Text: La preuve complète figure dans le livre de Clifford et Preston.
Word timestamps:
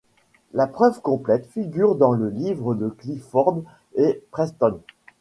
La 0.53 0.65
preuve 0.65 0.99
complète 1.03 1.45
figure 1.51 1.93
dans 1.95 2.13
le 2.13 2.27
livre 2.29 2.73
de 2.73 2.89
Clifford 2.89 3.61
et 3.93 4.23
Preston. 4.31 4.81